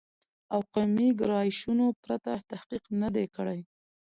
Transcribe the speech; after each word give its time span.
او 0.53 0.59
قومي 0.73 1.09
ګرایشونو 1.19 1.85
پرته 2.03 2.31
تحقیق 2.51 2.83
نه 3.01 3.09
دی 3.15 3.25
کړی 3.35 3.59